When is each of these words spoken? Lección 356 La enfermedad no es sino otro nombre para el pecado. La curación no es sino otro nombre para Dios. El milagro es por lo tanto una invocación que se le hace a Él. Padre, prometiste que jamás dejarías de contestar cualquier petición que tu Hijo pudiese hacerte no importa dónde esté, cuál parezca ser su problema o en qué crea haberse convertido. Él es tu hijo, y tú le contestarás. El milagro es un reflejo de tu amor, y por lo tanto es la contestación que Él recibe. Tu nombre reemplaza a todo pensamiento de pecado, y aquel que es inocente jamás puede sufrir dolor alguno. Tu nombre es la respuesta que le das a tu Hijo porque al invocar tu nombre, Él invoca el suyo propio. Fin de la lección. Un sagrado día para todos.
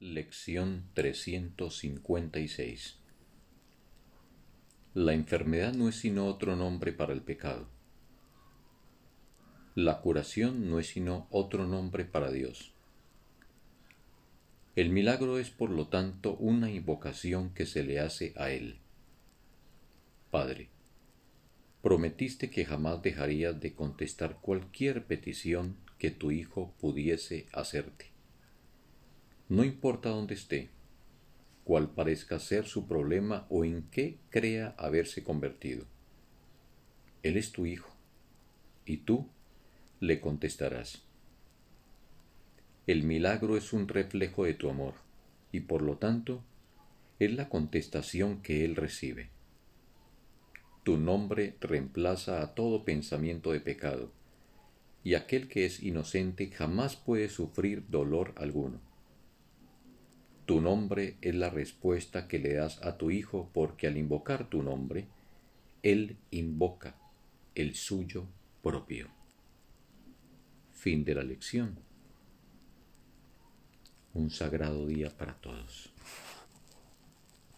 Lección 0.00 0.84
356 0.94 3.00
La 4.94 5.12
enfermedad 5.12 5.74
no 5.74 5.88
es 5.88 5.96
sino 5.96 6.26
otro 6.26 6.54
nombre 6.54 6.92
para 6.92 7.12
el 7.12 7.20
pecado. 7.20 7.66
La 9.74 10.00
curación 10.00 10.70
no 10.70 10.78
es 10.78 10.86
sino 10.86 11.26
otro 11.32 11.66
nombre 11.66 12.04
para 12.04 12.30
Dios. 12.30 12.72
El 14.76 14.90
milagro 14.90 15.36
es 15.36 15.50
por 15.50 15.70
lo 15.70 15.88
tanto 15.88 16.36
una 16.36 16.70
invocación 16.70 17.52
que 17.52 17.66
se 17.66 17.82
le 17.82 17.98
hace 17.98 18.34
a 18.36 18.52
Él. 18.52 18.78
Padre, 20.30 20.68
prometiste 21.82 22.50
que 22.50 22.64
jamás 22.64 23.02
dejarías 23.02 23.60
de 23.60 23.74
contestar 23.74 24.38
cualquier 24.40 25.06
petición 25.06 25.76
que 25.98 26.12
tu 26.12 26.30
Hijo 26.30 26.72
pudiese 26.78 27.48
hacerte 27.52 28.16
no 29.48 29.64
importa 29.64 30.10
dónde 30.10 30.34
esté, 30.34 30.68
cuál 31.64 31.90
parezca 31.90 32.38
ser 32.38 32.66
su 32.66 32.86
problema 32.86 33.46
o 33.48 33.64
en 33.64 33.82
qué 33.90 34.18
crea 34.28 34.74
haberse 34.76 35.24
convertido. 35.24 35.86
Él 37.22 37.36
es 37.36 37.52
tu 37.52 37.64
hijo, 37.64 37.90
y 38.84 38.98
tú 38.98 39.28
le 40.00 40.20
contestarás. 40.20 41.02
El 42.86 43.04
milagro 43.04 43.56
es 43.56 43.72
un 43.72 43.88
reflejo 43.88 44.44
de 44.44 44.54
tu 44.54 44.68
amor, 44.68 44.94
y 45.50 45.60
por 45.60 45.82
lo 45.82 45.96
tanto 45.96 46.42
es 47.18 47.32
la 47.32 47.48
contestación 47.48 48.42
que 48.42 48.64
Él 48.64 48.76
recibe. 48.76 49.30
Tu 50.84 50.96
nombre 50.98 51.56
reemplaza 51.60 52.42
a 52.42 52.54
todo 52.54 52.84
pensamiento 52.84 53.52
de 53.52 53.60
pecado, 53.60 54.12
y 55.04 55.14
aquel 55.14 55.48
que 55.48 55.64
es 55.64 55.82
inocente 55.82 56.50
jamás 56.50 56.96
puede 56.96 57.30
sufrir 57.30 57.88
dolor 57.88 58.34
alguno. 58.36 58.80
Tu 60.48 60.62
nombre 60.62 61.18
es 61.20 61.34
la 61.34 61.50
respuesta 61.50 62.26
que 62.26 62.38
le 62.38 62.54
das 62.54 62.82
a 62.82 62.96
tu 62.96 63.10
Hijo 63.10 63.50
porque 63.52 63.86
al 63.86 63.98
invocar 63.98 64.48
tu 64.48 64.62
nombre, 64.62 65.04
Él 65.82 66.16
invoca 66.30 66.94
el 67.54 67.74
suyo 67.74 68.24
propio. 68.62 69.08
Fin 70.72 71.04
de 71.04 71.14
la 71.14 71.22
lección. 71.22 71.78
Un 74.14 74.30
sagrado 74.30 74.86
día 74.86 75.10
para 75.10 75.34
todos. 75.34 75.90